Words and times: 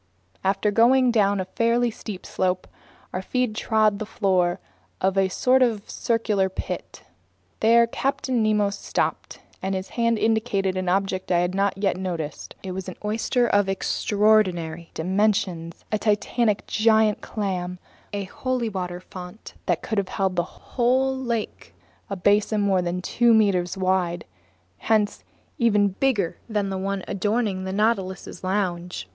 After 0.43 0.71
going 0.71 1.11
down 1.11 1.39
a 1.39 1.45
fairly 1.45 1.91
steep 1.91 2.25
slope, 2.25 2.67
our 3.13 3.21
feet 3.21 3.53
trod 3.53 3.99
the 3.99 4.05
floor 4.07 4.59
of 4.99 5.15
a 5.15 5.29
sort 5.29 5.61
of 5.61 5.87
circular 5.87 6.49
pit. 6.49 7.03
There 7.59 7.85
Captain 7.85 8.41
Nemo 8.41 8.71
stopped, 8.71 9.41
and 9.61 9.75
his 9.75 9.89
hand 9.89 10.17
indicated 10.17 10.75
an 10.75 10.89
object 10.89 11.27
that 11.27 11.37
I 11.37 11.41
hadn't 11.41 11.77
yet 11.77 11.97
noticed. 11.97 12.55
It 12.63 12.71
was 12.71 12.89
an 12.89 12.95
oyster 13.05 13.45
of 13.47 13.69
extraordinary 13.69 14.89
dimensions, 14.95 15.85
a 15.91 15.99
titanic 15.99 16.65
giant 16.65 17.21
clam, 17.21 17.77
a 18.11 18.23
holy 18.23 18.69
water 18.69 19.01
font 19.01 19.53
that 19.67 19.83
could 19.83 19.99
have 19.99 20.09
held 20.09 20.39
a 20.39 20.41
whole 20.41 21.15
lake, 21.15 21.75
a 22.09 22.15
basin 22.15 22.61
more 22.61 22.81
than 22.81 23.03
two 23.03 23.35
meters 23.35 23.77
wide, 23.77 24.25
hence 24.79 25.23
even 25.59 25.89
bigger 25.89 26.37
than 26.49 26.69
the 26.71 26.77
one 26.79 27.03
adorning 27.07 27.65
the 27.65 27.71
Nautilus's 27.71 28.43
lounge. 28.43 29.07